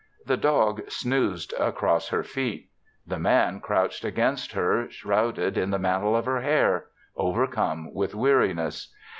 [0.25, 2.71] The dog snoozed across her feet.
[3.05, 8.91] The Man crouched against her, shrouded in the mantle of her hair, overcome with weariness.